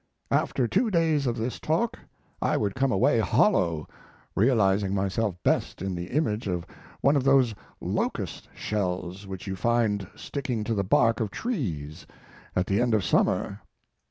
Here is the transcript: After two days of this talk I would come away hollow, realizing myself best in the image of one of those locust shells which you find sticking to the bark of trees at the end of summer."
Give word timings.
After 0.31 0.67
two 0.67 0.89
days 0.89 1.27
of 1.27 1.37
this 1.37 1.59
talk 1.59 1.99
I 2.41 2.57
would 2.57 2.73
come 2.73 2.91
away 2.91 3.19
hollow, 3.19 3.87
realizing 4.35 4.95
myself 4.95 5.35
best 5.43 5.79
in 5.79 5.93
the 5.93 6.07
image 6.07 6.47
of 6.47 6.65
one 7.01 7.15
of 7.15 7.23
those 7.23 7.53
locust 7.79 8.47
shells 8.55 9.27
which 9.27 9.45
you 9.45 9.55
find 9.55 10.07
sticking 10.15 10.63
to 10.63 10.73
the 10.73 10.83
bark 10.83 11.19
of 11.19 11.29
trees 11.29 12.07
at 12.55 12.65
the 12.65 12.81
end 12.81 12.95
of 12.95 13.03
summer." 13.05 13.59